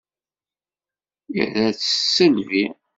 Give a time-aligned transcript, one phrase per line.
[1.41, 2.65] Ira-tt s tisselbi.